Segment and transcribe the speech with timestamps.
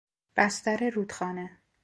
[0.35, 1.51] بستر رودخانه